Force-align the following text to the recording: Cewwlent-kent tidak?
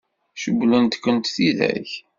Cewwlent-kent 0.41 1.31
tidak? 1.35 1.89